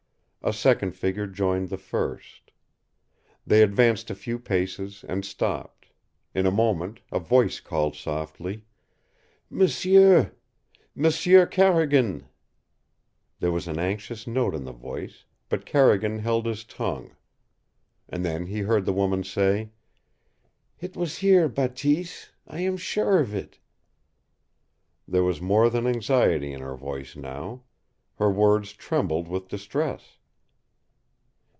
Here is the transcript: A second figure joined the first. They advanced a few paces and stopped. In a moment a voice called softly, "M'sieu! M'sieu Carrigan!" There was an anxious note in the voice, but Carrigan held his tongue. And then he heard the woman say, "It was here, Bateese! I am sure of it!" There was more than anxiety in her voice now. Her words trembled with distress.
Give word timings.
A 0.43 0.53
second 0.53 0.93
figure 0.93 1.27
joined 1.27 1.69
the 1.69 1.77
first. 1.77 2.49
They 3.45 3.61
advanced 3.61 4.09
a 4.09 4.15
few 4.15 4.39
paces 4.39 5.05
and 5.07 5.23
stopped. 5.23 5.89
In 6.33 6.47
a 6.47 6.51
moment 6.51 7.01
a 7.11 7.19
voice 7.19 7.59
called 7.59 7.95
softly, 7.95 8.65
"M'sieu! 9.51 10.31
M'sieu 10.95 11.45
Carrigan!" 11.45 12.25
There 13.39 13.51
was 13.51 13.67
an 13.67 13.77
anxious 13.77 14.25
note 14.25 14.55
in 14.55 14.63
the 14.63 14.71
voice, 14.71 15.25
but 15.47 15.63
Carrigan 15.67 16.17
held 16.17 16.47
his 16.47 16.63
tongue. 16.63 17.15
And 18.09 18.25
then 18.25 18.47
he 18.47 18.61
heard 18.61 18.85
the 18.85 18.93
woman 18.93 19.23
say, 19.23 19.69
"It 20.79 20.95
was 20.97 21.19
here, 21.19 21.47
Bateese! 21.49 22.31
I 22.47 22.61
am 22.61 22.77
sure 22.77 23.19
of 23.19 23.35
it!" 23.35 23.59
There 25.07 25.23
was 25.23 25.39
more 25.39 25.69
than 25.69 25.85
anxiety 25.85 26.51
in 26.51 26.61
her 26.61 26.75
voice 26.75 27.15
now. 27.15 27.61
Her 28.15 28.31
words 28.31 28.73
trembled 28.73 29.27
with 29.27 29.47
distress. 29.47 30.17